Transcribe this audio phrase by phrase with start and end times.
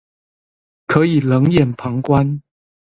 [0.87, 2.41] 可以冷眼旁觀